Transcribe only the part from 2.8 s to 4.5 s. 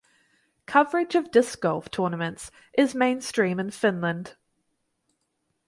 mainstream in Finland.